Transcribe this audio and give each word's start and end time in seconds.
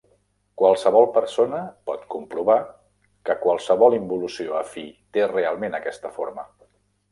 Qualsevol 0.59 1.03
persona 1.17 1.59
pot 1.89 2.07
comprovar 2.13 2.57
que 3.29 3.37
qualsevol 3.45 3.99
involució 3.99 4.59
afí 4.65 4.87
té 5.19 5.29
realment 5.37 5.81
aquesta 5.83 6.15
forma. 6.19 6.51